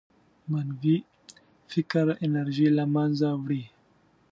منفي 0.51 0.95
فکر 1.71 2.05
انرژي 2.25 2.67
له 2.77 2.85
منځه 2.95 3.27
وړي. 3.41 3.63